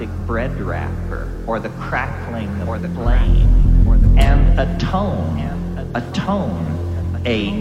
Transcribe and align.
plastic 0.00 0.26
bread 0.26 0.58
wrapper, 0.60 1.28
or 1.46 1.60
the 1.60 1.68
crackling, 1.70 2.48
or 2.66 2.78
the 2.78 2.88
flame, 2.90 4.18
and 4.18 4.58
a 4.58 4.78
tone, 4.78 5.38
a 5.94 6.12
tone, 6.12 7.22
a 7.26 7.59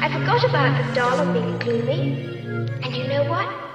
I 0.00 0.08
forgot 0.12 0.44
about 0.44 0.86
the 0.86 0.94
doll 0.94 1.32
being 1.32 1.58
gloomy. 1.58 2.38
And 2.82 2.94
you 2.94 3.08
know 3.08 3.24
what? 3.24 3.67